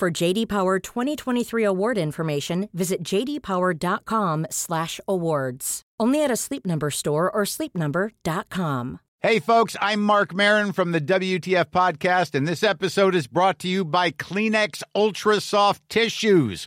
[0.00, 5.82] For JD Power 2023 award information, visit jdpower.com/awards.
[6.00, 9.00] Only at a Sleep Number store or sleepnumber.com.
[9.20, 13.68] Hey, folks, I'm Mark Marin from the WTF Podcast, and this episode is brought to
[13.68, 16.66] you by Kleenex Ultra Soft Tissues,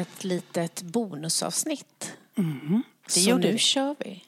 [0.00, 2.12] Ett litet bonusavsnitt.
[2.34, 3.58] det Så nu vi.
[3.58, 4.24] kör vi.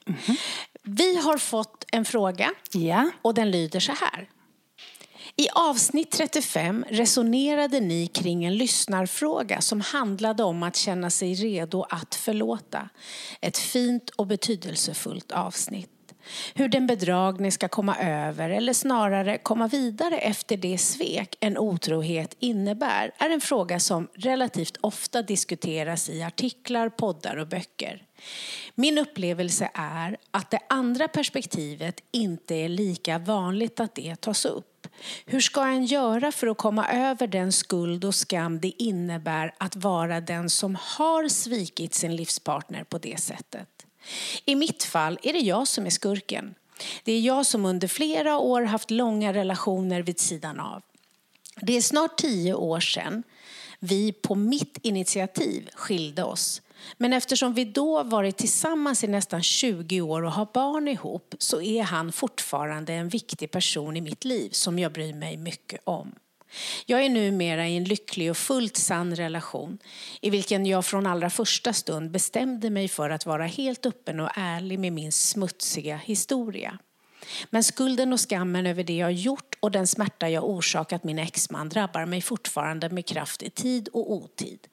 [0.83, 3.11] Vi har fått en fråga Ja.
[3.21, 4.29] och den lyder så här.
[5.35, 11.85] I avsnitt 35 resonerade ni kring en lyssnarfråga som handlade om att känna sig redo
[11.89, 12.89] att förlåta.
[13.41, 15.89] Ett fint och betydelsefullt avsnitt.
[16.53, 22.35] Hur den bedragne ska komma över, eller snarare komma vidare efter det svek en otrohet
[22.39, 28.03] innebär, är en fråga som relativt ofta diskuteras i artiklar, poddar och böcker.
[28.75, 34.87] Min upplevelse är att det andra perspektivet inte är lika vanligt att det tas upp.
[35.25, 39.75] Hur ska en göra för att komma över den skuld och skam det innebär att
[39.75, 43.67] vara den som har svikit sin livspartner på det sättet?
[44.45, 46.55] I mitt fall är det jag som är skurken.
[47.03, 50.81] Det är jag som under flera år haft långa relationer vid sidan av.
[51.61, 53.23] Det är snart tio år sedan
[53.79, 56.61] vi på mitt initiativ skilde oss.
[56.97, 61.61] Men eftersom vi då varit tillsammans i nästan 20 år och har barn ihop så
[61.61, 66.15] är han fortfarande en viktig person i mitt liv som jag bryr mig mycket om.
[66.85, 69.77] Jag är numera i en lycklig och fullt sann relation
[70.21, 74.29] i vilken jag från allra första stund bestämde mig för att vara helt öppen och
[74.35, 76.77] ärlig med min smutsiga historia.
[77.49, 81.69] Men skulden och skammen över det jag gjort och den smärta jag orsakat min exman
[81.69, 84.67] drabbar mig fortfarande med kraft i tid och otid.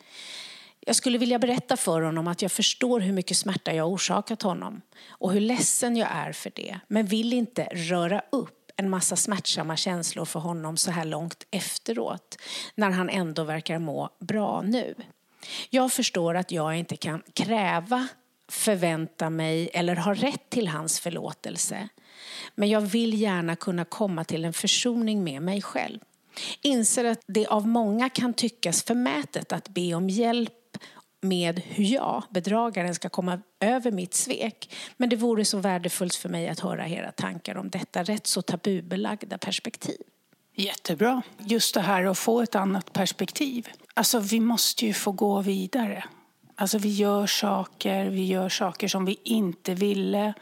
[0.81, 4.81] Jag skulle vilja berätta för honom att jag förstår hur mycket smärta jag orsakat honom
[5.09, 9.77] och hur ledsen jag är för det, men vill inte röra upp en massa smärtsamma
[9.77, 12.37] känslor för honom så här långt efteråt,
[12.75, 14.95] när han ändå verkar må bra nu.
[15.71, 18.09] Jag förstår att jag inte kan kräva,
[18.49, 21.89] förvänta mig eller ha rätt till hans förlåtelse.
[22.55, 25.99] Men jag vill gärna kunna komma till en försoning med mig själv.
[26.63, 30.58] Inser att det av många kan tyckas förmätet att be om hjälp
[31.21, 34.75] med hur jag, bedragaren, ska komma över mitt svek.
[34.97, 38.43] Men det vore så värdefullt för mig att höra era tankar om detta rätt så
[38.43, 39.97] tabubelagda perspektiv.
[40.55, 41.23] Jättebra.
[41.39, 43.69] Just det här att få ett annat perspektiv.
[43.95, 46.05] Alltså, vi måste ju få gå vidare.
[46.55, 50.35] Alltså, vi gör saker, vi gör saker som vi inte ville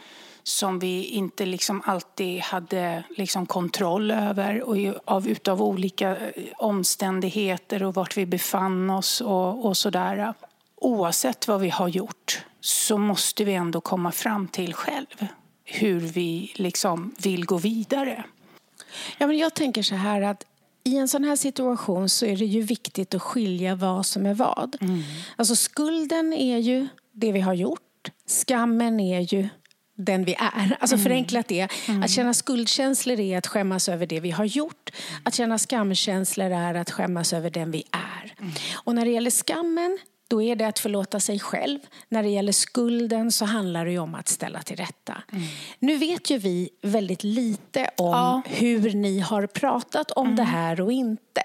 [0.48, 7.82] som vi inte liksom alltid hade liksom kontroll över och av, utav olika eh, omständigheter
[7.82, 10.34] och vart vi befann oss och, och sådär.
[10.76, 15.26] Oavsett vad vi har gjort så måste vi ändå komma fram till själv
[15.64, 18.24] hur vi liksom vill gå vidare.
[19.18, 20.44] Ja, men jag tänker så här att
[20.84, 24.34] i en sån här situation så är det ju viktigt att skilja vad som är
[24.34, 24.76] vad.
[25.36, 27.80] Alltså skulden är ju det vi har gjort.
[28.26, 29.48] Skammen är ju
[29.96, 30.76] den vi är.
[30.80, 31.68] Alltså förenklat det.
[32.04, 34.90] Att känna skuldkänslor är att skämmas över det vi har gjort.
[35.22, 38.34] Att känna skamkänslor är att skämmas över den vi är.
[38.74, 41.78] Och när det gäller skammen då är det att förlåta sig själv.
[42.08, 45.22] När det gäller skulden så handlar det ju om att ställa till rätta.
[45.78, 48.42] Nu vet ju vi väldigt lite om Ja.
[48.46, 51.42] hur ni har pratat om det här och inte.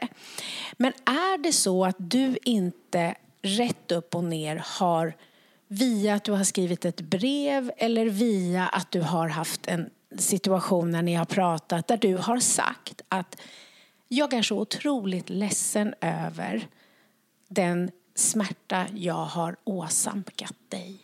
[0.78, 5.14] Men är det så att du inte rätt upp och ner har
[5.68, 10.92] via att du har skrivit ett brev eller via att du har haft en situation
[10.92, 13.42] när ni har pratat där du har sagt att
[14.08, 16.68] jag är så otroligt ledsen över
[17.48, 21.00] den smärta jag har åsamkat dig.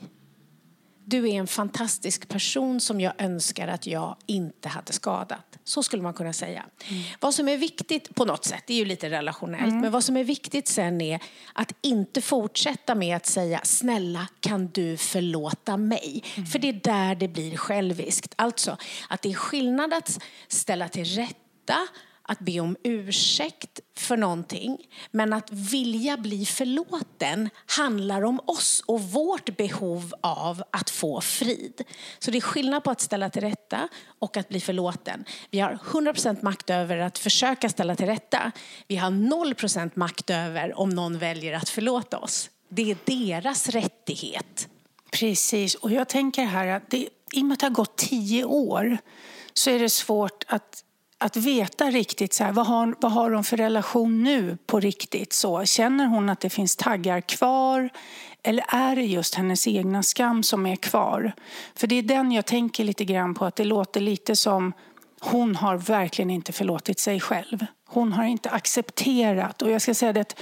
[1.10, 5.58] du är en fantastisk person som jag önskar att jag inte hade skadat.
[5.64, 6.66] Så skulle man kunna säga.
[6.88, 7.04] Mm.
[7.20, 9.82] Vad som är viktigt på något sätt, det är ju lite relationellt, mm.
[9.82, 11.20] men vad som är viktigt sen är
[11.54, 16.24] att inte fortsätta med att säga snälla kan du förlåta mig?
[16.36, 16.48] Mm.
[16.48, 18.34] För det är där det blir själviskt.
[18.36, 18.78] Alltså
[19.10, 21.88] att det är skillnad att ställa till rätta
[22.28, 24.78] att be om ursäkt för någonting.
[25.12, 31.82] Men att vilja bli förlåten handlar om oss och vårt behov av att få frid.
[32.20, 33.88] Så det är skillnad på att ställa till rätta
[34.20, 35.26] och att bli förlåten.
[35.52, 38.52] Vi har 100% makt över att försöka ställa till rätta.
[38.88, 42.50] Vi har 0% makt över om någon väljer att förlåta oss.
[42.70, 44.68] Det är deras rättighet.
[45.12, 48.44] Precis, och jag tänker här att det, i och med att det har gått tio
[48.46, 48.98] år
[49.54, 50.84] så är det svårt att
[51.18, 55.34] att veta riktigt så här, vad, har, vad har hon för relation nu på riktigt.
[55.34, 57.90] Så, känner hon att det finns taggar kvar
[58.44, 61.34] eller är det just hennes egna skam som är kvar?
[61.76, 64.74] För det är den jag tänker lite grann på, att det låter lite som
[65.20, 67.66] hon har verkligen inte förlåtit sig själv.
[67.86, 69.62] Hon har inte accepterat.
[69.62, 70.36] Och jag ska säga det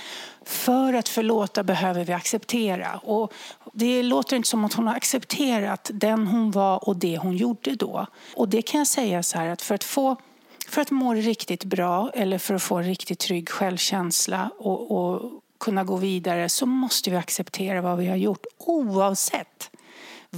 [0.46, 3.00] för att förlåta behöver vi acceptera.
[3.04, 3.34] Och
[3.74, 7.76] det låter inte som att hon har accepterat den hon var och det hon gjorde
[7.76, 8.08] då.
[8.36, 10.18] Och det kan jag säga så här att för att få
[10.68, 15.32] för att må riktigt bra eller för att få en riktigt trygg självkänsla och, och
[15.60, 19.70] kunna gå vidare så måste vi acceptera vad vi har gjort oavsett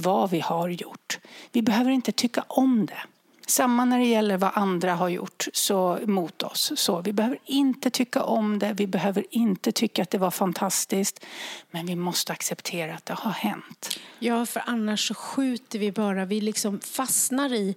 [0.02, 1.18] vad vi har gjort.
[1.52, 2.98] Vi behöver inte tycka om det.
[3.46, 6.72] Samma när det gäller vad andra har gjort så, mot oss.
[6.76, 11.24] Så, vi behöver inte tycka om det, vi behöver inte tycka att det var fantastiskt.
[11.70, 13.98] Men vi måste acceptera att det har hänt.
[14.18, 16.24] Ja, för annars så skjuter vi bara.
[16.24, 17.76] Vi liksom fastnar i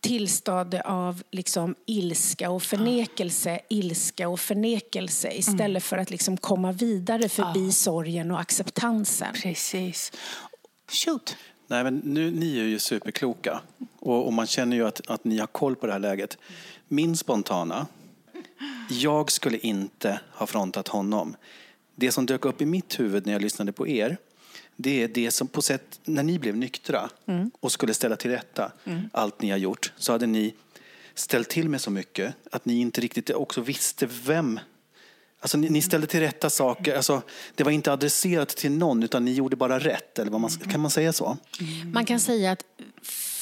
[0.00, 5.80] tillstånd av liksom ilska och förnekelse, ilska och förnekelse istället mm.
[5.80, 7.72] för att liksom komma vidare förbi ja.
[7.72, 9.34] sorgen och acceptansen.
[9.42, 10.12] Precis.
[10.88, 11.36] Shoot.
[11.66, 13.60] Nej, men nu, ni är ju superkloka
[13.98, 16.38] och, och man känner ju att, att ni har koll på det här läget.
[16.88, 17.86] Min spontana,
[18.90, 21.36] jag skulle inte ha frontat honom.
[21.94, 24.16] Det som dök upp i mitt huvud när jag lyssnade på er
[24.76, 27.50] det är det som på sätt, när ni blev nyktra mm.
[27.60, 29.10] och skulle ställa till rätta mm.
[29.12, 30.54] allt ni har gjort så hade ni
[31.14, 34.60] ställt till med så mycket att ni inte riktigt också visste vem
[35.40, 36.96] Alltså, ni, ni ställde till rätta saker.
[36.96, 37.22] Alltså,
[37.54, 40.18] det var inte adresserat till någon, utan ni gjorde bara rätt.
[40.18, 41.36] Eller vad man, kan man säga så?
[41.60, 41.92] Mm.
[41.92, 42.64] Man kan säga att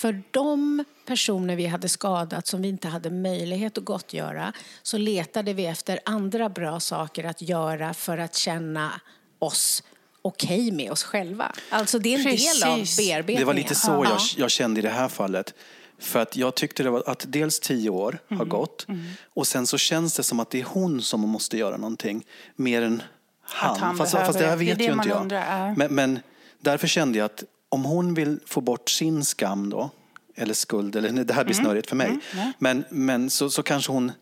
[0.05, 4.53] för de personer vi hade skadat som vi inte hade möjlighet att gottgöra
[4.83, 9.01] så letade vi efter andra bra saker att göra för att känna
[9.39, 9.83] oss
[10.25, 11.53] okej okay med oss själva.
[11.71, 12.61] Alltså det är en Precis.
[12.61, 13.41] del av bearbetningen.
[13.41, 15.55] Det var lite så jag, jag, kände i det här fallet.
[15.99, 18.39] För att jag tyckte det var att dels tio år mm.
[18.39, 19.05] har gått mm.
[19.35, 22.27] och sen så känns det som att det är hon som måste göra någonting
[22.57, 23.03] mer än
[23.43, 23.79] han.
[23.81, 25.33] han fast, fast det här vet det ju inte jag.
[25.79, 26.19] Men, men,
[26.61, 29.91] därför kände jag att om hon vill få bort sin skam då,
[30.37, 31.65] eller skuld, eller det här blir mm.
[31.65, 32.19] snurrigt för mig.
[32.33, 32.53] Mm.
[32.59, 34.13] Men, men så, så kanske hon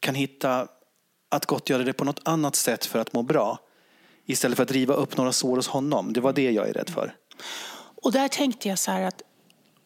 [0.00, 0.68] kan hitta
[1.28, 3.58] att gottgöra det på något annat sätt för att må bra
[4.32, 6.12] istället för att riva upp några sår hos honom.
[6.12, 7.14] Det var det jag är rädd för.
[8.02, 9.22] Och där tänkte jag så här att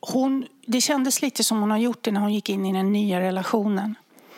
[0.00, 2.92] hon, det kändes lite som hon har gjort det när hon gick in i den
[2.92, 3.94] nya relationen.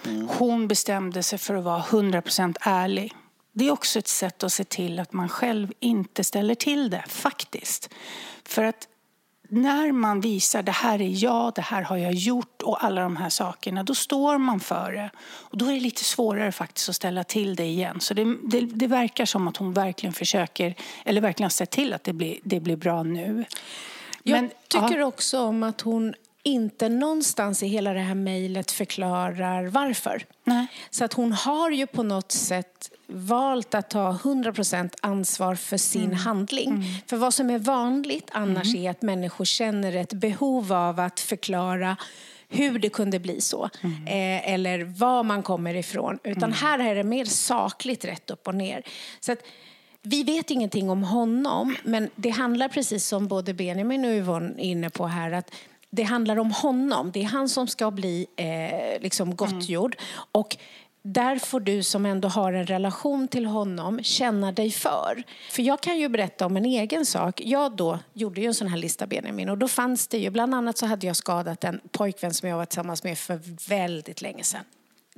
[0.07, 0.29] Mm.
[0.29, 3.13] Hon bestämde sig för att vara 100% ärlig.
[3.53, 7.05] Det är också ett sätt att se till att man själv inte ställer till det,
[7.09, 7.91] faktiskt.
[8.45, 8.89] För att
[9.49, 13.17] när man visar det här är jag, det här har jag gjort och alla de
[13.17, 15.11] här sakerna, då står man för det.
[15.21, 18.00] Och då är det lite svårare faktiskt att ställa till det igen.
[18.00, 20.75] Så det, det, det verkar som att hon verkligen försöker,
[21.05, 23.45] eller verkligen har sett till att det blir, det blir bra nu.
[24.23, 25.07] Jag Men, tycker ja.
[25.07, 26.14] också om att hon
[26.49, 30.26] inte någonstans i hela det här mejlet förklarar varför.
[30.45, 30.67] Nej.
[30.90, 36.05] Så att hon har ju på något sätt valt att ta 100% ansvar för sin
[36.05, 36.17] mm.
[36.17, 36.69] handling.
[36.69, 36.85] Mm.
[37.07, 38.87] För vad som är vanligt annars mm.
[38.87, 41.97] är att människor känner ett behov av att förklara
[42.49, 44.07] hur det kunde bli så mm.
[44.07, 46.19] eh, eller var man kommer ifrån.
[46.25, 46.52] Utan mm.
[46.52, 48.83] här är det mer sakligt rätt upp och ner.
[49.21, 49.38] Så att,
[50.02, 54.64] vi vet ingenting om honom, men det handlar precis som både Benjamin och Yvonne är
[54.64, 55.50] inne på här att
[55.90, 57.11] det handlar om honom.
[57.12, 59.97] Det är han som ska bli eh, liksom gottgjord.
[59.99, 60.23] Mm.
[60.33, 60.57] Och
[61.02, 65.23] där får du som ändå har en relation till honom känna dig för.
[65.50, 67.40] För jag kan ju berätta om en egen sak.
[67.45, 70.54] Jag då gjorde ju en sån här lista Benjamin och då fanns det ju, bland
[70.54, 74.45] annat så hade jag skadat en pojkvän som jag var tillsammans med för väldigt länge
[74.45, 74.64] sedan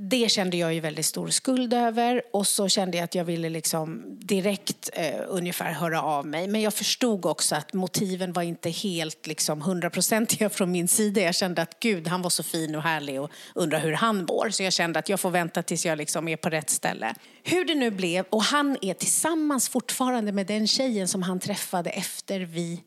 [0.03, 3.49] det kände jag ju väldigt stor skuld över och så kände jag att jag ville
[3.49, 6.49] liksom direkt eh, ungefär höra av mig.
[6.49, 11.21] Men jag förstod också att motiven var inte helt liksom hundraprocentiga från min sida.
[11.21, 14.51] Jag kände att gud, han var så fin och härlig och undrar hur han mår.
[14.51, 17.15] Så jag kände att jag får vänta tills jag liksom är på rätt ställe.
[17.43, 21.91] Hur det nu blev, och han är tillsammans fortfarande med den tjejen som han träffade
[21.91, 22.83] efter vi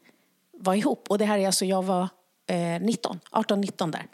[0.57, 1.05] var ihop.
[1.09, 2.09] Och det här är alltså, jag var
[2.47, 4.05] eh, 19, 18-19 där.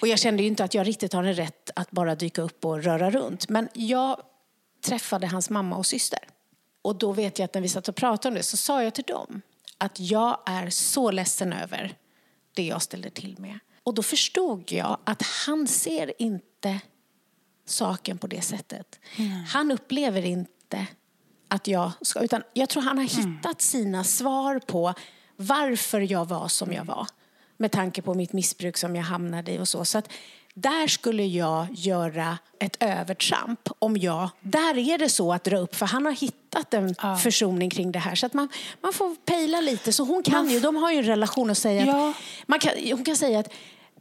[0.00, 2.64] Och jag kände ju inte att jag riktigt har en rätt att bara dyka upp
[2.64, 3.48] och röra runt.
[3.48, 4.20] Men jag
[4.84, 6.20] träffade hans mamma och syster.
[6.82, 8.94] Och då vet jag att när vi satt och pratade om det så sa jag
[8.94, 9.42] till dem
[9.78, 11.96] att jag är så ledsen över
[12.54, 13.58] det jag ställde till med.
[13.82, 16.80] Och då förstod jag att han ser inte
[17.66, 19.00] saken på det sättet.
[19.16, 19.30] Mm.
[19.30, 20.86] Han upplever inte
[21.48, 22.20] att jag ska...
[22.20, 23.36] Utan jag tror han har mm.
[23.36, 24.94] hittat sina svar på
[25.36, 27.06] varför jag var som jag var.
[27.56, 29.84] Med tanke på mitt missbruk som jag hamnade i och så.
[29.84, 30.08] Så att
[30.54, 34.30] där skulle jag göra ett övertramp om jag...
[34.40, 37.16] Där är det så att dra upp, för han har hittat en ja.
[37.16, 38.14] försoning kring det här.
[38.14, 38.48] Så att man,
[38.80, 39.92] man får pejla lite.
[39.92, 42.10] Så hon kan ju, de har ju en relation och säga ja.
[42.10, 43.52] att, man kan, hon kan säga att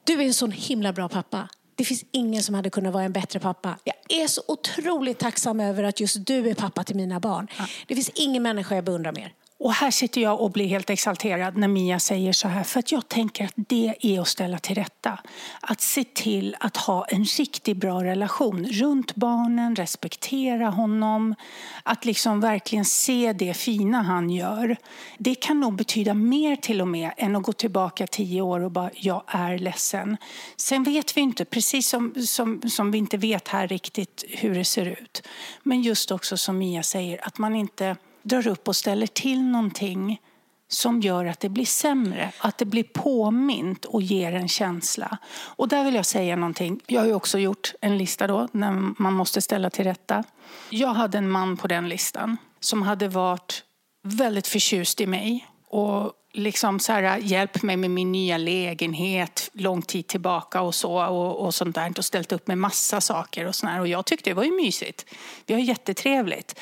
[0.03, 1.49] du är en sån himla bra pappa.
[1.75, 3.77] Det finns ingen som hade kunnat vara en bättre pappa.
[3.83, 7.47] Jag är så otroligt tacksam över att just du är pappa till mina barn.
[7.57, 7.65] Ja.
[7.87, 9.33] Det finns ingen människa jag beundrar mer.
[9.63, 12.63] Och här sitter jag och blir helt exalterad när Mia säger så här.
[12.63, 15.19] För att jag tänker att det är att ställa till rätta.
[15.61, 21.35] Att se till att ha en riktigt bra relation runt barnen, respektera honom.
[21.83, 24.77] Att liksom verkligen se det fina han gör.
[25.17, 28.71] Det kan nog betyda mer till och med än att gå tillbaka tio år och
[28.71, 30.17] bara, jag är ledsen.
[30.57, 34.65] Sen vet vi inte, precis som, som, som vi inte vet här riktigt hur det
[34.65, 35.27] ser ut.
[35.63, 40.21] Men just också som Mia säger, att man inte drar upp och ställer till någonting
[40.67, 45.17] som gör att det blir sämre, att det blir påmint och ger en känsla.
[45.33, 46.79] Och där vill jag säga någonting.
[46.87, 50.23] Jag har ju också gjort en lista då, när man måste ställa till rätta.
[50.69, 53.63] Jag hade en man på den listan som hade varit
[54.03, 59.81] väldigt förtjust i mig och liksom så här, hjälpt mig med min nya lägenhet lång
[59.81, 63.55] tid tillbaka och så och, och sånt där och ställt upp med massa saker och
[63.55, 65.05] sånt Och jag tyckte det var ju mysigt.
[65.45, 66.59] Vi har jättetrevligt.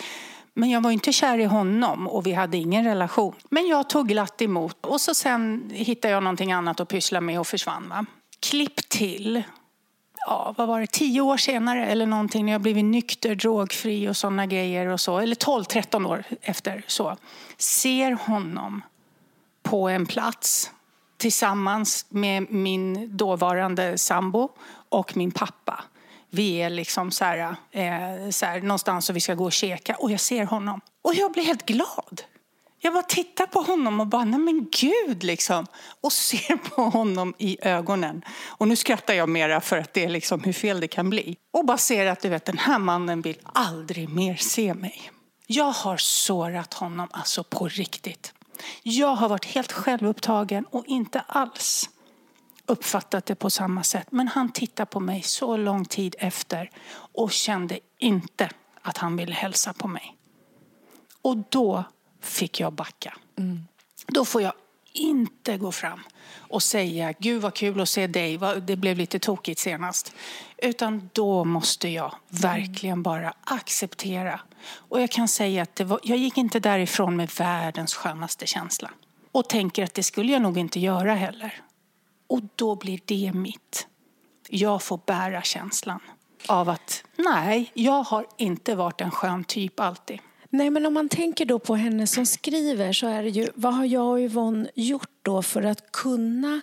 [0.53, 3.35] Men jag var inte kär i honom och vi hade ingen relation.
[3.49, 7.39] Men jag tog glatt emot och så sen hittade jag någonting annat att pyssla med
[7.39, 7.89] och försvann.
[7.89, 8.05] Va?
[8.39, 9.43] Klipp till,
[10.27, 14.17] ja, vad var det, tio år senare eller någonting när jag blivit nykter, drogfri och
[14.17, 15.19] sådana grejer och så.
[15.19, 17.17] Eller 12-13 år efter så.
[17.57, 18.81] Ser honom
[19.63, 20.71] på en plats
[21.17, 24.49] tillsammans med min dåvarande sambo
[24.89, 25.83] och min pappa
[26.33, 29.95] vi är liksom så här, eh, så här, någonstans och vi ska gå och käka
[29.95, 30.81] och jag ser honom.
[31.01, 32.21] Och jag blir helt glad.
[32.83, 35.67] Jag bara tittar på honom och bara, nej men gud liksom.
[36.01, 38.21] Och ser på honom i ögonen.
[38.47, 41.37] Och nu skrattar jag mera för att det är liksom hur fel det kan bli.
[41.51, 45.11] Och bara ser att du vet, den här mannen vill aldrig mer se mig.
[45.47, 48.33] Jag har sårat honom alltså på riktigt.
[48.83, 51.89] Jag har varit helt självupptagen och inte alls
[52.71, 54.07] uppfattat det på samma sätt.
[54.11, 58.49] Men han tittade på mig så lång tid efter och kände inte
[58.81, 60.15] att han ville hälsa på mig.
[61.21, 61.83] Och då
[62.21, 63.17] fick jag backa.
[63.37, 63.67] Mm.
[64.07, 64.53] Då får jag
[64.93, 65.99] inte gå fram
[66.37, 70.13] och säga Gud vad kul att se dig, det blev lite tokigt senast.
[70.57, 74.39] Utan då måste jag verkligen bara acceptera.
[74.73, 78.91] Och jag kan säga att var, jag gick inte därifrån med världens skönaste känsla.
[79.31, 81.61] Och tänker att det skulle jag nog inte göra heller.
[82.31, 83.87] Och då blir det mitt.
[84.49, 85.99] Jag får bära känslan
[86.47, 90.19] av att nej, jag har inte varit en skön typ alltid.
[90.49, 93.73] Nej, men om man tänker då på henne som skriver så är det ju, vad
[93.73, 96.61] har jag och Yvonne gjort då för att kunna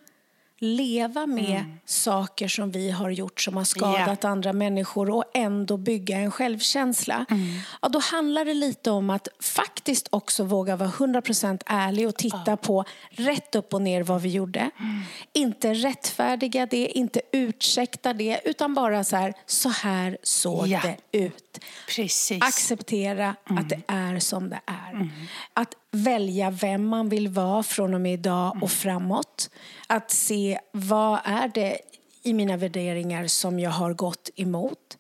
[0.59, 1.79] leva med mm.
[1.85, 4.33] saker som vi har gjort som har skadat yeah.
[4.33, 7.27] andra människor och ändå bygga en självkänsla.
[7.31, 7.47] Mm.
[7.83, 12.53] Ja, då handlar det lite om att faktiskt också våga vara 100% ärlig och titta
[12.53, 12.57] oh.
[12.57, 14.71] på rätt upp och ner vad vi gjorde.
[14.81, 15.03] Mm.
[15.33, 20.83] Inte rättfärdiga det, inte ursäkta det, utan bara så här, så här såg yeah.
[20.83, 21.65] det ut.
[21.97, 22.43] Precis.
[22.43, 23.69] Acceptera att mm.
[23.69, 24.91] det är som det är.
[24.91, 25.11] Mm.
[25.55, 28.69] Att välja vem man vill vara från och med idag och mm.
[28.69, 29.51] framåt.
[29.87, 31.79] Att se vad är det
[32.23, 34.99] i mina värderingar som jag har gått emot.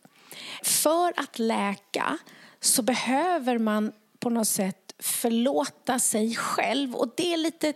[0.62, 2.18] För att läka
[2.61, 6.95] så behöver man på något sätt förlåta sig själv.
[6.95, 7.73] Och det är lite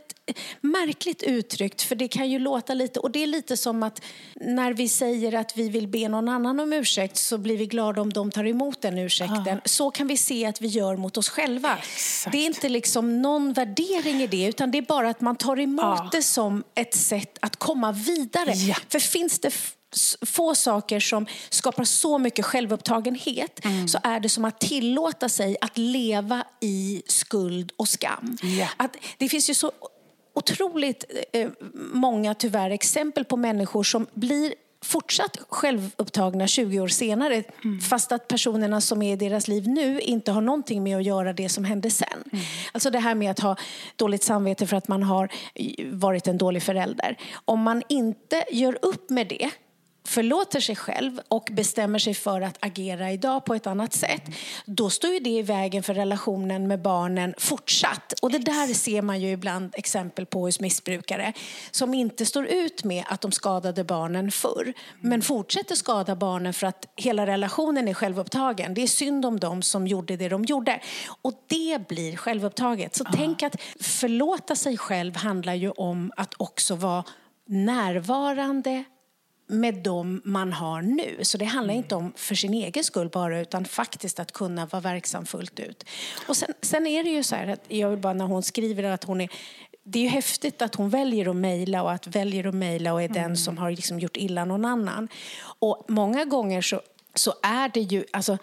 [0.60, 3.00] märkligt uttryckt, för det kan ju låta lite...
[3.00, 4.02] Och det är lite som att
[4.34, 8.00] när vi säger att vi vill be någon annan om ursäkt så blir vi glada
[8.00, 9.58] om de tar emot den ursäkten.
[9.58, 9.60] Ah.
[9.64, 11.78] Så kan vi se att vi gör mot oss själva.
[11.78, 12.32] Exakt.
[12.32, 15.60] Det är inte liksom någon värdering i det, utan det är bara att man tar
[15.60, 16.08] emot ah.
[16.12, 18.52] det som ett sätt att komma vidare.
[18.52, 18.76] Ja.
[18.88, 19.50] För finns det
[20.26, 23.88] få saker som skapar så mycket självupptagenhet mm.
[23.88, 28.36] så är det som att tillåta sig att leva i skuld och skam.
[28.42, 28.70] Yeah.
[28.76, 29.72] Att det finns ju så
[30.34, 31.48] otroligt eh,
[31.92, 37.80] många tyvärr exempel på människor som blir fortsatt självupptagna 20 år senare mm.
[37.80, 41.32] fast att personerna som är i deras liv nu inte har någonting med att göra
[41.32, 42.08] det som hände sen.
[42.32, 42.44] Mm.
[42.72, 43.56] Alltså det här med att ha
[43.96, 45.28] dåligt samvete för att man har
[45.92, 47.18] varit en dålig förälder.
[47.44, 49.50] Om man inte gör upp med det
[50.12, 54.22] förlåter sig själv och bestämmer sig för att agera idag på ett annat sätt,
[54.64, 58.12] då står ju det i vägen för relationen med barnen fortsatt.
[58.22, 61.32] Och det där ser man ju ibland exempel på hos missbrukare
[61.70, 66.66] som inte står ut med att de skadade barnen förr, men fortsätter skada barnen för
[66.66, 68.74] att hela relationen är självupptagen.
[68.74, 70.80] Det är synd om dem som gjorde det de gjorde.
[71.22, 72.94] Och det blir självupptaget.
[72.94, 73.14] Så Aha.
[73.16, 77.04] tänk att förlåta sig själv handlar ju om att också vara
[77.46, 78.84] närvarande,
[79.52, 81.16] med dem man har nu.
[81.22, 84.80] Så det handlar inte om för sin egen skull bara utan faktiskt att kunna vara
[84.80, 85.84] verksam fullt ut.
[86.28, 88.84] Och sen, sen är det ju så här att jag vill bara när hon skriver
[88.84, 89.28] att hon är
[89.84, 93.02] det är ju häftigt att hon väljer att mejla och att väljer att mejla och
[93.02, 93.22] är mm.
[93.22, 95.08] den som har liksom gjort illa någon annan.
[95.42, 96.80] Och många gånger så,
[97.14, 98.38] så är det ju alltså,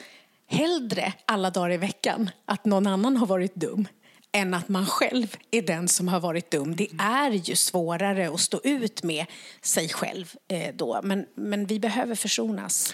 [0.48, 3.88] hellre alla dagar i veckan att någon annan har varit dum
[4.31, 6.75] än att man själv är den som har varit dum.
[6.75, 9.25] Det är ju svårare att stå ut med
[9.62, 11.00] sig själv eh, då.
[11.03, 12.93] Men, men vi behöver försonas.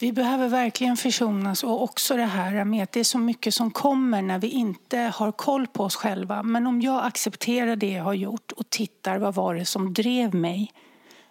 [0.00, 3.70] Vi behöver verkligen försonas och också det här med att det är så mycket som
[3.70, 6.42] kommer när vi inte har koll på oss själva.
[6.42, 10.34] Men om jag accepterar det jag har gjort och tittar vad var det som drev
[10.34, 10.72] mig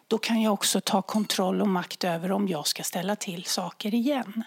[0.07, 3.93] då kan jag också ta kontroll och makt över om jag ska ställa till saker
[3.93, 4.43] igen.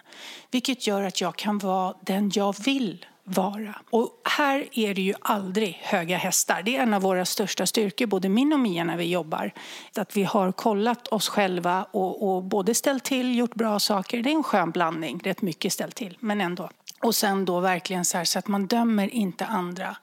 [0.50, 3.75] Vilket gör att jag kan vara den jag vill vara.
[3.91, 6.62] Och här är det ju aldrig höga hästar.
[6.62, 9.53] Det är en av våra största styrkor, både min och Mia, när vi jobbar.
[9.97, 14.23] Att vi har kollat oss själva och, och både ställt till, gjort bra saker.
[14.23, 16.71] Det är en skön blandning, rätt mycket ställt till, men ändå.
[17.03, 19.97] Och sen då verkligen så, här, så att man dömer inte andra.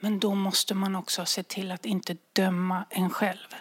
[0.00, 3.54] Men då måste man också se till att inte döma en själv.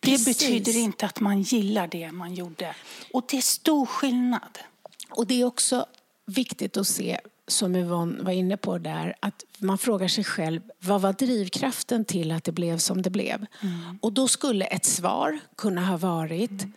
[0.00, 0.24] Precis.
[0.24, 2.74] Det betyder inte att man gillar det man gjorde.
[3.12, 4.58] Och det är stor skillnad.
[5.10, 5.86] Och det är också
[6.26, 11.00] viktigt att se som Yvonne var inne på där, att man frågar sig själv vad
[11.00, 13.46] var drivkraften till att det blev som det blev?
[13.62, 13.98] Mm.
[14.02, 16.72] Och då skulle ett svar kunna ha varit mm.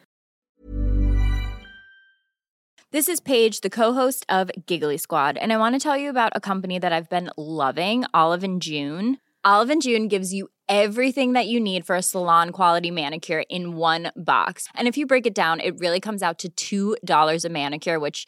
[2.95, 6.31] This is Paige, the co-host of Giggly Squad, and I want to tell you about
[6.33, 9.17] a company that I've been loving, Olive and June.
[9.43, 13.75] Olive and June gives you everything that you need for a salon quality manicure in
[13.75, 14.69] one box.
[14.75, 18.27] And if you break it down, it really comes out to $2 a manicure, which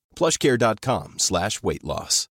[0.21, 2.27] plushcare.com slash weight loss.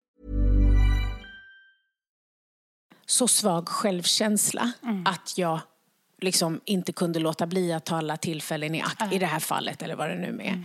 [3.06, 5.04] Så svag självkänsla mm.
[5.06, 5.60] att jag
[6.21, 9.13] liksom inte kunde låta bli att ta alla tillfällen i akt, mm.
[9.13, 10.54] i det här fallet eller vad det nu är.
[10.54, 10.63] Mm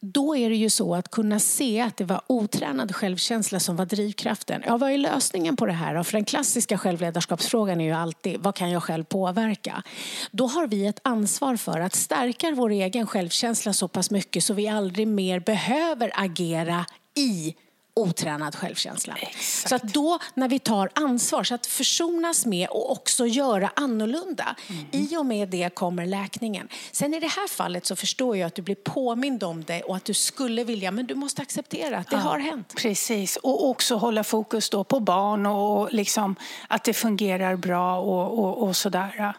[0.00, 3.86] då är det ju så att kunna se att det var otränad självkänsla som var
[3.86, 4.62] drivkraften.
[4.66, 6.02] Ja, vad är lösningen på det här?
[6.02, 9.82] För den klassiska självledarskapsfrågan är ju alltid, vad kan jag själv påverka?
[10.30, 14.54] Då har vi ett ansvar för att stärka vår egen självkänsla så pass mycket så
[14.54, 17.54] vi aldrig mer behöver agera i
[17.98, 19.14] otränad självkänsla.
[19.14, 19.68] Exakt.
[19.68, 24.56] Så att då när vi tar ansvar, så att försonas med och också göra annorlunda.
[24.68, 24.86] Mm.
[24.92, 26.68] I och med det kommer läkningen.
[26.92, 29.96] Sen i det här fallet så förstår jag att du blir påmind om det och
[29.96, 32.74] att du skulle vilja, men du måste acceptera att det ja, har hänt.
[32.76, 36.36] Precis, och också hålla fokus då på barn och liksom
[36.68, 39.34] att det fungerar bra och, och, och sådär.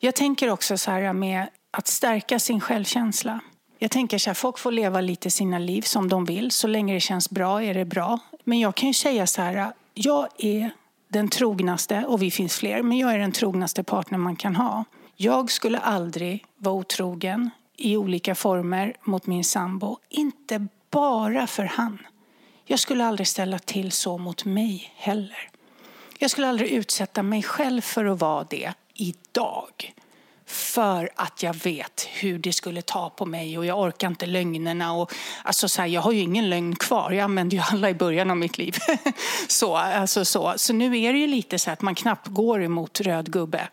[0.00, 3.40] Jag tänker också så här med att stärka sin självkänsla.
[3.82, 6.50] Jag tänker så här, folk får leva lite sina liv som de vill.
[6.50, 8.18] Så länge det känns bra är det bra.
[8.44, 10.70] Men jag kan ju säga så här, jag är
[11.08, 14.84] den trognaste, och vi finns fler, men jag är den trognaste partner man kan ha.
[15.16, 19.98] Jag skulle aldrig vara otrogen i olika former mot min sambo.
[20.08, 21.98] Inte bara för han.
[22.64, 25.50] Jag skulle aldrig ställa till så mot mig heller.
[26.18, 29.94] Jag skulle aldrig utsätta mig själv för att vara det idag
[30.50, 34.92] för att jag vet hur det skulle ta på mig och jag orkar inte lögnerna.
[34.92, 37.94] Och, alltså så här, jag har ju ingen lögn kvar, jag använde ju alla i
[37.94, 38.76] början av mitt liv.
[39.48, 40.54] så, alltså så.
[40.56, 43.68] så nu är det ju lite så att man knappt går emot röd gubbe.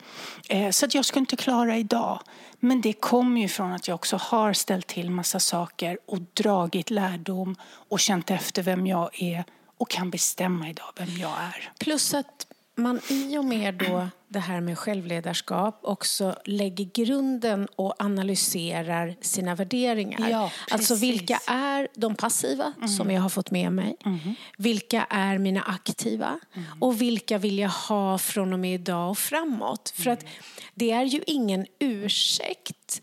[0.49, 2.19] Eh, så att jag skulle inte klara idag.
[2.59, 6.89] Men det kommer ju från att jag också har ställt till massa saker och dragit
[6.89, 7.55] lärdom
[7.89, 9.43] och känt efter vem jag är
[9.77, 11.71] och kan bestämma idag vem jag är.
[11.79, 17.95] Plus att man i och med då det här med självledarskap också lägger grunden och
[17.99, 20.29] analyserar sina värderingar.
[20.29, 22.87] Ja, alltså vilka är de passiva mm.
[22.87, 23.95] som jag har fått med mig?
[24.05, 24.19] Mm.
[24.57, 26.39] Vilka är mina aktiva?
[26.53, 26.65] Mm.
[26.79, 29.93] Och vilka vill jag ha från och med idag och framåt?
[29.95, 30.25] För att
[30.73, 33.01] det är ju ingen ursäkt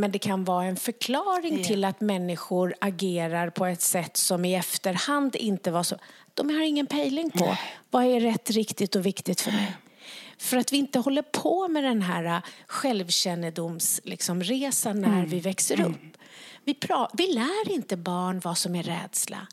[0.00, 1.66] men det kan vara en förklaring yeah.
[1.66, 5.96] till att människor agerar på ett sätt som i efterhand inte var så.
[6.34, 7.60] De har ingen pejling på Nej.
[7.90, 9.76] vad är rätt, riktigt och viktigt för mig.
[10.38, 15.28] För att vi inte håller på med den här självkännedomsresan liksom, när mm.
[15.28, 15.96] vi växer upp.
[16.64, 16.76] Vi,
[17.12, 19.46] vi lär inte barn vad som är rädsla.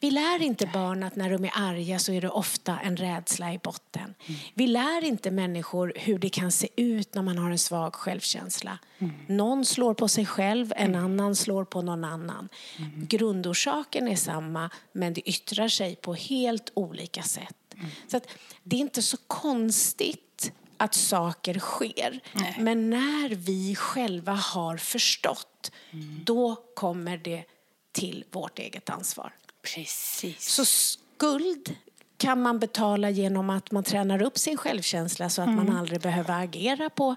[0.00, 3.52] Vi lär inte barn att när de är arga så är det ofta en rädsla
[3.52, 4.14] i botten.
[4.26, 4.40] Mm.
[4.54, 8.78] Vi lär inte människor hur det kan se ut när man har en svag självkänsla.
[8.98, 9.12] Mm.
[9.26, 11.04] Någon slår på sig själv, en mm.
[11.04, 12.48] annan slår på någon annan.
[12.78, 13.06] Mm.
[13.06, 17.56] Grundorsaken är samma, men det yttrar sig på helt olika sätt.
[17.74, 17.90] Mm.
[18.08, 18.20] Så
[18.62, 22.20] det är inte så konstigt att saker sker.
[22.32, 22.56] Nej.
[22.58, 26.20] Men när vi själva har förstått, mm.
[26.24, 27.44] då kommer det
[27.92, 29.32] till vårt eget ansvar.
[29.64, 30.50] Precis.
[30.50, 31.76] Så skuld
[32.16, 35.66] kan man betala genom att man tränar upp sin självkänsla så att mm.
[35.66, 37.16] man aldrig behöver agera på,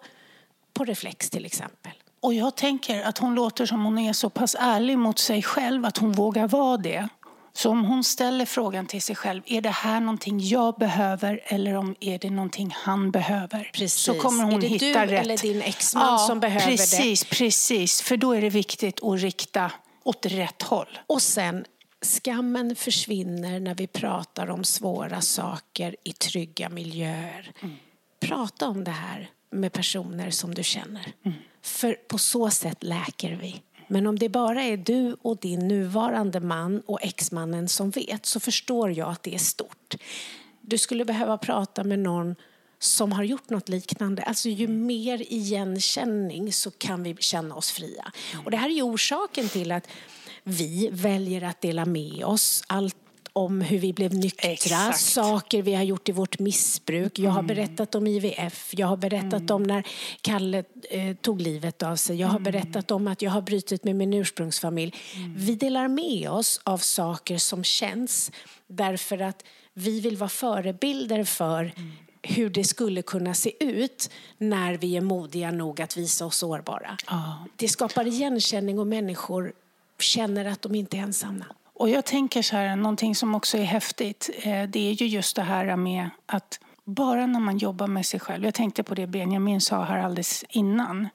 [0.74, 1.92] på reflex till exempel.
[2.20, 5.86] Och jag tänker att hon låter som hon är så pass ärlig mot sig själv
[5.86, 7.08] att hon vågar vara det.
[7.54, 11.74] Så om hon ställer frågan till sig själv, är det här någonting jag behöver eller
[11.76, 13.70] om är det någonting han behöver?
[13.74, 13.94] Precis.
[13.94, 15.22] Så kommer hon är det hitta du rätt.
[15.22, 17.30] eller din exman ja, som behöver precis, det?
[17.30, 19.72] Precis, för då är det viktigt att rikta
[20.04, 21.00] åt rätt håll.
[21.08, 21.66] Och sen
[22.02, 27.52] Skammen försvinner när vi pratar om svåra saker i trygga miljöer.
[27.62, 27.76] Mm.
[28.20, 31.14] Prata om det här med personer som du känner.
[31.26, 31.38] Mm.
[31.62, 33.62] För på så sätt läker vi.
[33.88, 38.40] Men om det bara är du och din nuvarande man och exmannen som vet så
[38.40, 39.96] förstår jag att det är stort.
[40.62, 42.36] Du skulle behöva prata med någon
[42.80, 44.24] som har gjort något liknande.
[44.24, 48.12] Alltså ju mer igenkänning så kan vi känna oss fria.
[48.46, 49.88] Och det här är ju orsaken till att
[50.48, 52.96] vi väljer att dela med oss allt
[53.34, 55.00] om hur vi blev nyktra, Exakt.
[55.00, 57.20] saker vi har gjort i vårt missbruk.
[57.20, 57.48] Jag har mm.
[57.48, 59.56] berättat om IVF, jag har berättat mm.
[59.56, 59.88] om när
[60.22, 62.20] Kalle eh, tog livet av sig.
[62.20, 62.44] Jag har mm.
[62.44, 64.96] berättat om att jag har brutit med min ursprungsfamilj.
[65.16, 65.34] Mm.
[65.38, 68.32] Vi delar med oss av saker som känns
[68.68, 71.92] därför att vi vill vara förebilder för mm.
[72.22, 76.98] hur det skulle kunna se ut när vi är modiga nog att visa oss sårbara.
[77.06, 77.34] Ah.
[77.56, 79.54] Det skapar igenkänning och människor
[80.02, 81.46] känner att de inte är ensamma.
[81.74, 85.36] Och jag tänker så här, någonting som också är häftigt, eh, det är ju just
[85.36, 89.08] det här med att bara när man jobbar med sig själv, jag tänkte på det
[89.08, 91.08] Benjamin sa här alldeles innan,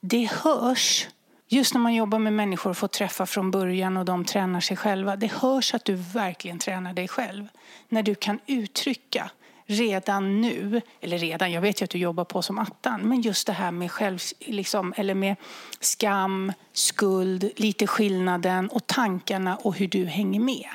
[0.00, 1.08] det hörs
[1.52, 4.76] Just när man jobbar med människor och får träffa från början och de tränar sig
[4.76, 5.16] själva.
[5.16, 7.48] Det hörs att du verkligen tränar dig själv.
[7.88, 9.30] När du kan uttrycka
[9.70, 13.46] redan nu, eller redan, jag vet ju att du jobbar på som attan, men just
[13.46, 15.36] det här med själv, liksom, eller med
[15.80, 20.68] skam, skuld, lite skillnaden och tankarna och hur du hänger med.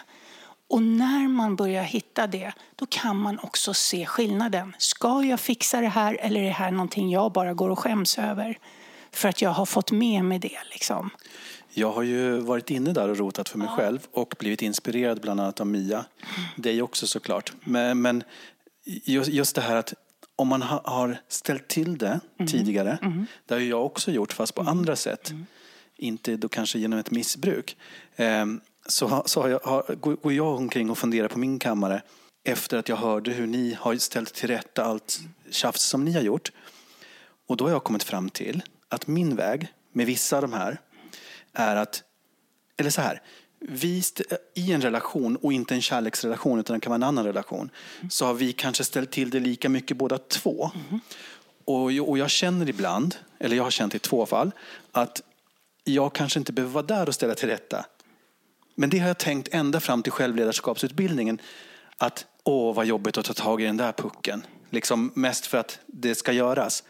[0.69, 4.75] Och när man börjar hitta det, då kan man också se skillnaden.
[4.77, 8.17] Ska jag fixa det här eller är det här någonting jag bara går och skäms
[8.17, 8.57] över?
[9.11, 11.09] För att jag har fått med mig det liksom.
[11.77, 13.75] Jag har ju varit inne där och rotat för mig ja.
[13.75, 15.97] själv och blivit inspirerad bland annat av Mia.
[15.97, 16.49] Mm.
[16.55, 17.53] Dig också såklart.
[17.63, 18.23] Men, men
[18.85, 19.93] just det här att
[20.35, 22.51] om man har ställt till det mm.
[22.51, 23.25] tidigare, mm.
[23.45, 24.71] det har jag också gjort fast på mm.
[24.71, 25.45] andra sätt, mm.
[25.95, 27.77] inte då kanske genom ett missbruk,
[28.15, 32.01] ehm, så, så har jag, har, går jag omkring och funderar på min kammare
[32.43, 35.19] efter att jag hörde hur ni har ställt till rätta allt
[35.49, 36.51] tjafs som ni har gjort.
[37.47, 40.77] Och då har jag kommit fram till att min väg med vissa av de här
[41.53, 42.03] är att,
[42.77, 43.21] eller så här,
[43.67, 47.25] vi eh, i en relation, och inte en kärleksrelation utan det kan vara en annan
[47.25, 48.09] relation, mm.
[48.09, 50.71] så har vi kanske ställt till det lika mycket båda två.
[50.89, 50.99] Mm.
[51.65, 54.51] Och, och jag känner ibland, eller jag har känt i två fall,
[54.91, 55.21] att
[55.83, 57.85] jag kanske inte behöver vara där och ställa till rätta.
[58.75, 61.41] Men det har jag tänkt ända fram till självledarskapsutbildningen.
[61.97, 64.45] Att åh vad jobbigt att ta tag i den där pucken.
[64.69, 66.83] Liksom mest för att det ska göras.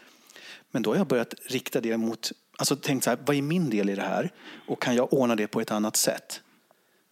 [0.70, 3.70] Men då har jag börjat rikta det mot, alltså tänkt så här, vad är min
[3.70, 4.32] del i det här?
[4.68, 6.40] Och kan jag ordna det på ett annat sätt?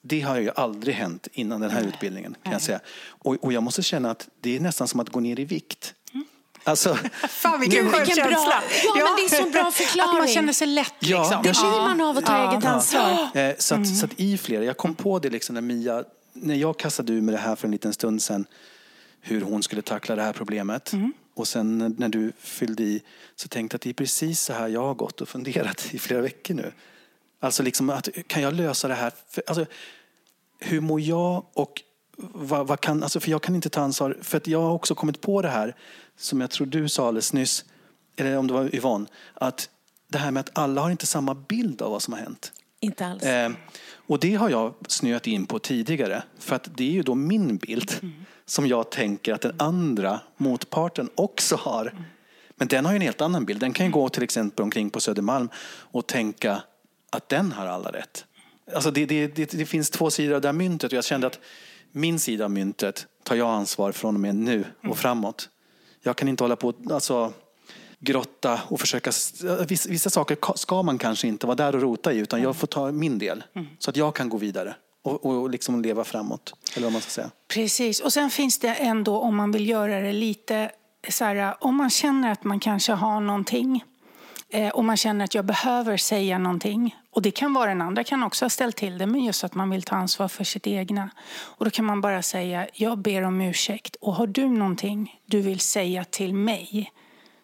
[0.07, 2.37] Det har ju aldrig hänt innan den här utbildningen.
[2.43, 2.81] kan jag säga.
[3.09, 5.95] Och, och, jag måste känna att det är nästan som att gå ner i vikt.
[6.15, 6.27] Mm.
[6.65, 6.95] Alltså,
[7.29, 8.63] Fan vilken skön vilken bra- känsla.
[8.85, 10.11] Ja, men det är så bra förklaring.
[10.11, 11.21] Att man känner sig lätt Ja.
[11.23, 11.43] liksom.
[11.43, 13.29] Det blir man av att ta eget ansvar.
[13.35, 16.55] Eh, så, att, så att i flera, jag kom på det liksom när Mia, när
[16.55, 18.47] jag kastade ur med det här för en liten stund sedan,
[19.21, 20.93] hur hon skulle tackla det här problemet.
[21.37, 23.03] Och sen när- när du fyllde i
[23.37, 25.99] så tänkte jag att det är precis så här jag har gått och funderat i
[25.99, 26.73] flera veckor nu.
[27.41, 29.13] Alltså liksom att, kan jag lösa det här?
[29.29, 29.67] För, alltså,
[30.59, 31.83] hur mår jag och
[32.17, 34.95] vad, vad kan, alltså för jag kan inte ta ansvar, för att jag har också
[34.95, 35.77] kommit på det här,
[36.17, 37.65] som jag tror du sa alldeles nyss,
[38.17, 39.69] eller om det var Yvonne, att
[40.09, 42.53] det här med att alla har inte samma bild av vad som har hänt.
[42.81, 43.23] Inte alls.
[43.23, 43.53] Eh,
[44.07, 46.23] och det har jag snöat in på tidigare.
[46.39, 47.93] För att det är ju då min bild
[48.47, 52.07] som jag tänker att den andra motparten också har.
[52.57, 53.61] Men den har ju en helt annan bild.
[53.61, 56.63] Den kan ju gå till exempel omkring på Södermalm och tänka
[57.15, 58.25] att den har alla rätt.
[58.75, 61.27] Alltså det, det, det, det finns två sidor av det här myntet och jag kände
[61.27, 61.39] att
[61.93, 65.49] min sida av myntet tar jag ansvar från och med nu och framåt.
[66.03, 67.33] Jag kan inte hålla på alltså,
[67.99, 69.13] grotta och försöka...
[69.69, 72.67] Vissa, saker ka- ska man kanske inte vara där och rota i utan jag får
[72.67, 73.45] ta min del.
[73.79, 76.55] Så att jag kan gå vidare och, och liksom leva framåt.
[76.77, 77.31] Eller vad man ska säga.
[77.49, 78.01] Precis.
[78.01, 80.71] Och sen finns det ändå, om man vill göra det lite
[81.09, 83.85] så här, om man känner att man kanske har någonting
[84.55, 86.97] eh, och man känner att jag behöver säga någonting.
[87.11, 89.55] Och det kan vara den andra kan också ha ställt till det, men just att
[89.55, 91.11] man vill ta ansvar för sitt egna.
[91.31, 93.97] Och då kan man bara säga, jag ber om ursäkt.
[94.01, 96.93] Och har du någonting du vill säga till mig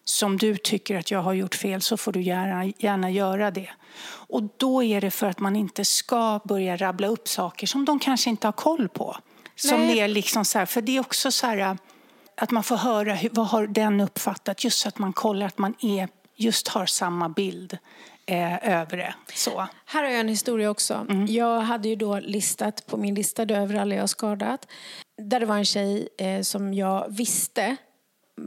[0.03, 3.69] som du tycker att jag har gjort fel så får du gärna, gärna göra det.
[4.27, 7.99] Och då är det för att man inte ska börja rabbla upp saker som de
[7.99, 9.17] kanske inte har koll på.
[9.55, 9.99] Som Nej.
[9.99, 11.77] är liksom så här, för det är också så här
[12.37, 15.57] att man får höra hur, vad har den uppfattat just så att man kollar att
[15.57, 16.09] man är,
[16.41, 17.77] just har samma bild
[18.25, 19.13] eh, över det.
[19.33, 19.67] Så.
[19.85, 21.05] Här har jag en historia också.
[21.27, 24.67] Jag hade ju då listat på min lista över alla jag skadat.
[25.21, 27.77] Där det var en tjej eh, som jag visste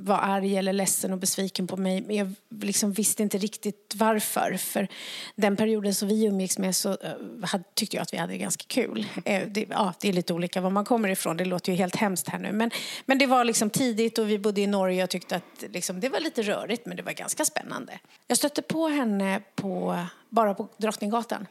[0.03, 2.03] var arg eller ledsen och besviken på mig.
[2.03, 4.57] Men jag liksom visste inte riktigt varför.
[4.57, 4.89] För
[5.35, 8.65] den perioden som vi umgicks med så eh, hade, tyckte jag att vi hade ganska
[8.69, 9.07] kul.
[9.25, 11.37] Eh, det, ja, det är lite olika var man kommer ifrån.
[11.37, 12.53] Det låter ju helt hemskt här nu.
[12.53, 12.71] Men,
[13.07, 16.01] men det var liksom tidigt och vi bodde i Norge och jag tyckte att liksom,
[16.01, 17.99] det var lite rörigt men det var ganska spännande.
[18.27, 21.47] Jag stötte på henne på, bara på Drottninggatan.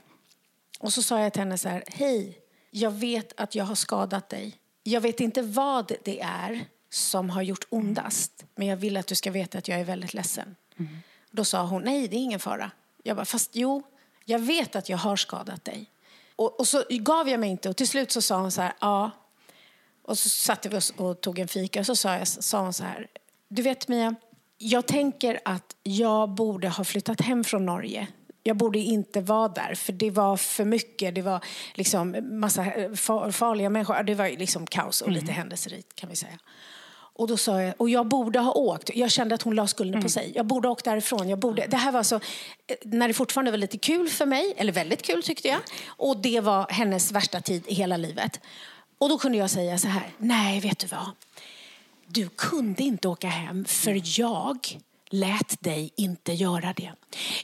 [0.80, 2.38] Och så sa jag till henne så här, hej,
[2.72, 4.58] jag vet att jag har skadat dig.
[4.84, 9.16] Jag vet inte vad det är som har gjort ondast, men jag vill att du
[9.16, 10.56] ska veta att jag är väldigt ledsen.
[11.32, 12.72] Då sa hon, nej det är ingen fara.
[13.04, 13.84] Jag bara, fast jo,
[14.26, 15.90] jag vet att jag har skadat dig.
[16.36, 18.74] Och, och så gav jag mig inte och till slut så sa hon så här,
[18.80, 19.12] ja.
[20.02, 22.74] Och så satte vi oss och tog en fika och så sa, jag, sa hon
[22.74, 23.08] så här,
[23.48, 24.16] du vet Mia,
[24.58, 28.08] jag tänker att jag borde ha flyttat hem från Norge.
[28.44, 31.16] Jag borde inte vara där, för det var för mycket.
[31.16, 34.04] Det var liksom massa fa- farliga människor.
[34.04, 36.40] Det var liksom kaos och lite händelserikt kan vi säga.
[37.16, 38.90] Och då sa jag, och jag borde ha åkt.
[38.96, 40.32] Jag kände att hon la skulden på sig.
[40.36, 41.30] Jag borde ha åkt därifrån.
[41.30, 44.54] Jag borde, det här var så, eh, när det fortfarande var lite kul för mig,
[44.58, 45.60] eller väldigt kul tyckte jag.
[45.88, 48.40] Och det var hennes värsta tid i hela livet.
[48.98, 51.12] Och då kunde jag säga så här, nej vet du vad?
[52.08, 56.92] Du kunde inte åka hem för jag lät dig inte göra det.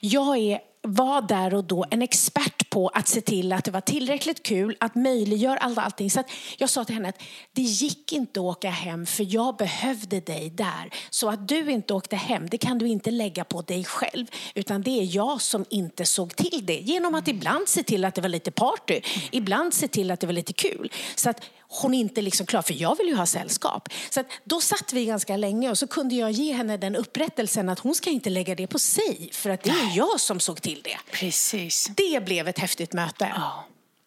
[0.01, 3.81] Jag är, var där och då en expert på att se till att det var
[3.81, 6.11] tillräckligt kul, att möjliggöra allt allting.
[6.11, 7.21] Så att jag sa till henne att
[7.53, 10.93] det gick inte att åka hem för jag behövde dig där.
[11.09, 14.27] Så att du inte åkte hem, det kan du inte lägga på dig själv.
[14.55, 16.79] Utan det är jag som inte såg till det.
[16.79, 20.27] Genom att ibland se till att det var lite party, ibland se till att det
[20.27, 20.91] var lite kul.
[21.15, 23.89] Så att hon inte liksom klar, för jag vill ju ha sällskap.
[24.09, 27.69] Så att då satt vi ganska länge och så kunde jag ge henne den upprättelsen
[27.69, 30.61] att hon ska inte lägga det på sig för att det är jag som såg
[30.61, 30.97] till det.
[31.11, 31.89] Precis.
[31.97, 33.33] Det blev ett häftigt möte.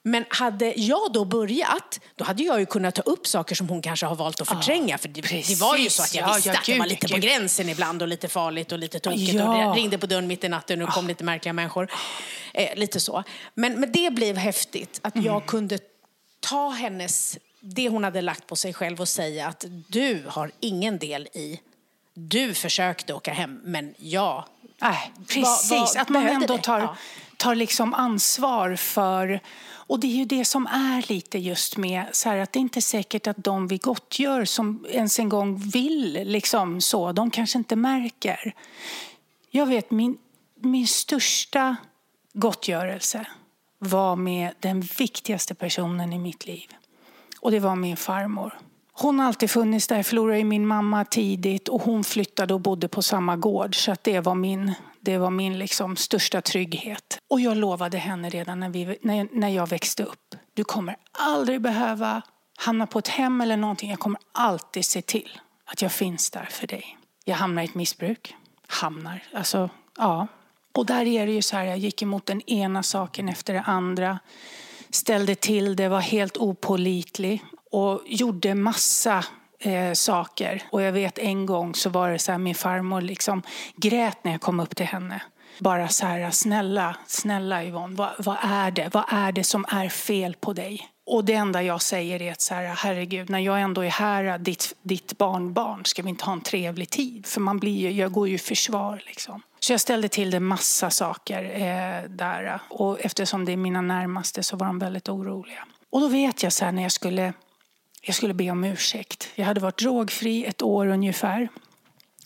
[0.04, 3.82] Men hade jag då börjat, då hade jag ju kunnat ta upp saker som hon
[3.82, 4.98] kanske har valt att förtränga.
[4.98, 6.90] För det, det var ju så att jag visste Ja, ja, att det var gud,
[6.90, 7.22] lite på gud.
[7.22, 9.32] gränsen ibland och lite farligt och lite tokigt.
[9.34, 9.68] Ja.
[9.70, 11.90] Och ringde på dörren mitt i natten och det kom lite märkliga människor.
[12.54, 13.24] Eh, lite så.
[13.54, 15.26] Men, men det blev häftigt att Mm.
[15.26, 15.78] jag kunde
[16.40, 20.98] ta hennes, det hon hade lagt på sig själv och säga att du har ingen
[20.98, 21.60] del i,
[22.14, 24.44] du försökte åka hem men jag
[24.80, 26.96] Nej, precis, Vad- vad att man ändå tar, Ja.
[27.36, 29.40] tar liksom ansvar för...
[29.86, 32.60] Och det är ju det som är lite just med så här, att det är
[32.60, 37.58] inte säkert att de vi gottgör som ens en gång vill liksom så, de kanske
[37.58, 38.54] inte märker.
[39.50, 40.18] Jag vet min,
[40.60, 41.76] min största
[42.32, 43.26] gottgörelse
[43.78, 46.70] var med den viktigaste personen i mitt liv.
[47.42, 48.58] Och det var min farmor.
[48.92, 49.96] Hon har alltid funnits där.
[49.96, 53.76] Jag förlorade ju min mamma tidigt och hon flyttade och bodde på samma gård.
[53.76, 57.18] Så att det var min, det var min liksom största trygghet.
[57.28, 60.34] Och jag lovade henne redan när, vi, när, när jag växte upp.
[60.54, 62.22] Du kommer aldrig behöva
[62.56, 63.90] hamna på ett hem eller någonting.
[63.90, 66.98] Jag kommer alltid se till att jag finns där för dig.
[67.24, 68.34] Jag hamnar i ett missbruk.
[68.66, 70.26] Hamnar, alltså ja.
[70.72, 73.64] Och där är det ju så här, jag gick emot den ena saken efter den
[73.64, 74.18] andra.
[74.92, 79.24] Ställde till det, var helt opolitlig och gjorde massa
[79.58, 80.62] eh, saker.
[80.70, 83.42] Och jag vet en gång så var det så här, min farmor liksom
[83.76, 85.22] grät när jag kom upp till henne.
[85.58, 88.90] Bara så här, snälla, snälla Yvonne, vad, vad är det?
[88.92, 90.88] Vad är det som är fel på dig?
[91.06, 94.38] Och det enda jag säger är att så här, herregud, när jag ändå är här,
[94.38, 97.26] ditt, ditt barnbarn, ska vi inte ha en trevlig tid?
[97.26, 99.42] För man blir ju, jag går ju i försvar liksom.
[99.64, 102.60] Så jag ställde till det massa saker eh, där.
[102.70, 105.66] Och eftersom det är mina närmaste så var de väldigt oroliga.
[105.90, 107.32] Och då vet jag så när jag skulle,
[108.02, 109.28] jag skulle be om ursäkt.
[109.34, 111.48] Jag hade varit drogfri ett år ungefär.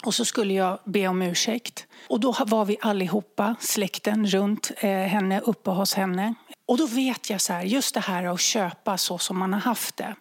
[0.04, 1.86] Och så skulle jag be om ursäkt.
[2.08, 6.34] Och då var vi allihopa, släkten runt eh, henne, uppe hos henne.
[6.66, 9.60] Och då vet jag så här, just det här att köpa så som man har
[9.60, 10.14] haft det.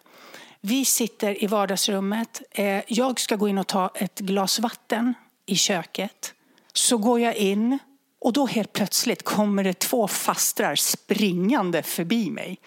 [0.60, 2.42] Vi sitter i vardagsrummet.
[2.50, 5.14] Eh, jag ska gå in och ta ett glas vatten
[5.46, 6.32] i köket.
[6.78, 7.78] Så går jag in
[8.20, 12.58] och då helt plötsligt kommer det två fastrar springande förbi mig.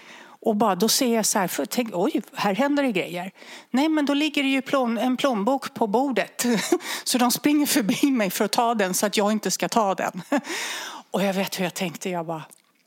[0.41, 3.31] Och bara, då ser jag så här, för tänk, oj, här händer det grejer.
[3.71, 6.45] Nej, men då ligger det ju plån, en plånbok på bordet.
[7.03, 9.95] Så de springer förbi mig för att ta den så att jag inte ska ta
[9.95, 10.21] den.
[11.11, 12.43] Och jag vet hur jag tänkte, jag bara,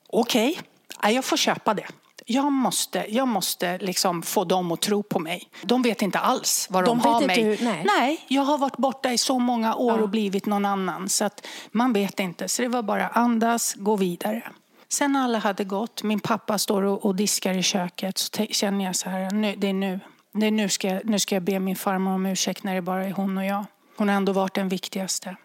[0.08, 0.58] okej,
[0.98, 1.86] okay, jag får köpa det.
[2.26, 5.48] Jag måste, jag måste liksom få dem att tro på mig.
[5.62, 7.42] De vet inte alls vad de, de har mig.
[7.42, 7.82] Hur, nej.
[7.84, 8.24] nej.
[8.28, 10.02] jag har varit borta i så många år ja.
[10.02, 11.08] och blivit någon annan.
[11.08, 12.48] Så att man vet inte.
[12.48, 14.42] Så det var bara andas, gå vidare.
[14.88, 18.84] Sen när alla hade gått, min pappa står och, och diskar i köket, så känner
[18.84, 20.00] jag så här, nu, det är nu.
[20.34, 22.82] Det är nu, ska jag, nu ska jag be min farmor om ursäkt när det
[22.82, 23.64] bara är hon och jag.
[23.96, 25.36] Hon har ändå varit den viktigaste.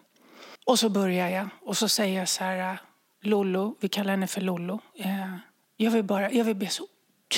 [0.66, 2.78] Och så börjar jag och så säger jag så här,
[3.22, 4.80] Lollo, vi kallar henne för Lollo.
[4.98, 5.34] Eh,
[5.80, 6.86] jag vill, bara, jag vill be så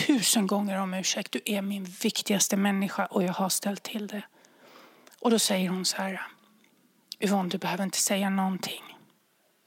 [0.07, 1.33] tusen gånger om ursäkt.
[1.33, 4.23] Du är min viktigaste människa och jag har ställt till det.
[5.21, 6.27] Och då säger hon så här.
[7.21, 8.83] Yvonne, du behöver inte säga någonting.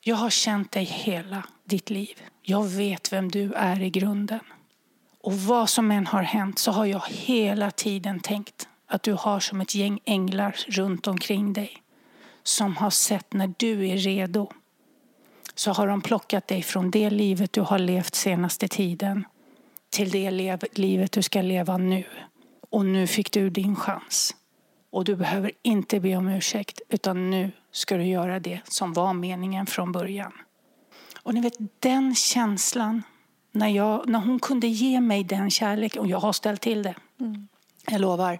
[0.02, 2.22] Jag har känt dig hela ditt liv.
[2.42, 4.40] Jag vet vem du är i grunden.
[5.20, 9.40] Och vad som än har hänt så har jag hela tiden tänkt att du har
[9.40, 11.84] som ett gäng änglar runt omkring dig
[12.44, 14.52] som har sett när du är redo
[15.56, 19.26] så har de plockat dig från det livet du har levt senaste tiden
[19.90, 20.32] till det
[20.74, 22.04] livet du ska leva nu.
[22.70, 24.36] Och nu fick du din chans.
[24.90, 29.14] Och du behöver inte be om ursäkt utan nu ska du göra det som var
[29.14, 30.34] meningen från början.
[31.24, 33.04] Och ni vet den känslan
[33.52, 36.96] när, jag, när hon kunde ge mig den kärleken, och jag har ställt till det,
[37.20, 37.48] mm.
[37.88, 38.40] jag lovar.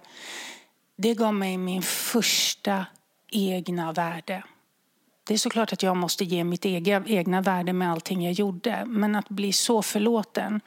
[0.96, 2.86] Det gav mig min första
[3.30, 4.42] egna värde.
[5.26, 8.84] Det är såklart att jag måste ge mitt egna, egna värde med allting jag gjorde.
[8.86, 10.60] Men att bli så förlåten.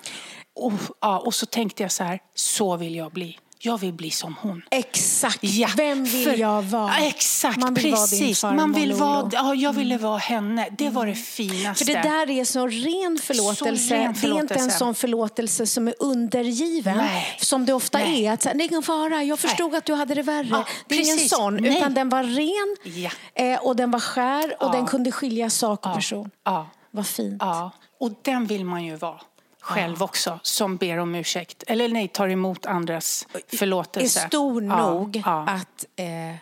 [0.55, 3.39] Och, ja, och så tänkte jag så här, så vill jag bli.
[3.59, 4.61] Jag vill bli som hon.
[4.71, 5.39] Exakt.
[5.41, 6.97] Ja, Vem vill för, jag vara?
[6.97, 8.43] Exakt, Man vill precis.
[8.43, 10.07] Vara Man vill vara, ja, jag ville mm.
[10.07, 10.67] vara henne.
[10.77, 11.23] Det var det mm.
[11.23, 11.85] finaste.
[11.85, 13.87] För det där är så ren förlåtelse.
[13.87, 14.53] Så ren förlåtelse.
[14.53, 16.97] Det är inte en sån förlåtelse som är undergiven.
[16.97, 17.37] Nej.
[17.39, 18.25] Som det ofta Nej.
[18.25, 18.33] är.
[18.33, 19.77] Att, det är ingen fara, jag förstod Nej.
[19.77, 20.47] att du hade det värre.
[20.49, 21.55] Ja, det är ingen sån.
[21.55, 21.77] Nej.
[21.77, 23.11] Utan den var ren ja.
[23.43, 26.31] Eh, och den var skär och den kunde skilja sak och person.
[26.43, 26.67] Ja.
[26.91, 27.37] Vad fint.
[27.39, 27.71] Ja.
[27.99, 29.21] Och den vill man ju vara
[29.67, 31.63] själv också som ber om ursäkt.
[31.67, 34.19] Eller nej, tar emot andras förlåtelse.
[34.19, 35.45] Är stor ja, nog ja.
[35.47, 36.35] att eh,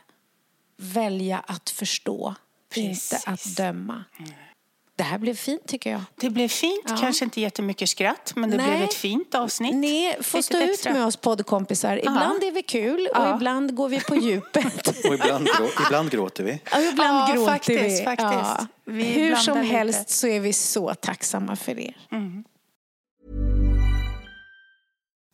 [0.77, 2.35] välja att förstå,
[2.73, 3.13] Precis.
[3.13, 4.03] inte att döma.
[4.19, 4.31] Mm.
[4.97, 6.01] Det här blev fint tycker jag.
[6.15, 6.97] Det blev fint, ja.
[6.99, 8.67] kanske inte jättemycket skratt men det Nej.
[8.67, 9.75] blev ett fint avsnitt.
[9.75, 10.93] Ni får stå ut extra.
[10.93, 11.97] med oss poddkompisar.
[11.97, 12.47] Ibland ja.
[12.47, 13.35] är vi kul och ja.
[13.35, 14.87] ibland går vi på djupet.
[15.07, 16.61] och ibland, grå, ibland gråter vi.
[16.71, 18.03] Ja, ibland gråter faktiskt, vi.
[18.03, 18.69] Faktiskt.
[18.85, 20.13] vi Hur som helst lite.
[20.13, 21.97] så är vi så tacksamma för er.
[22.11, 22.43] Mm.